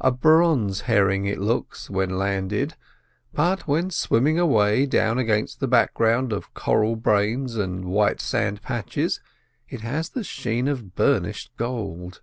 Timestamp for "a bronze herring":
0.00-1.26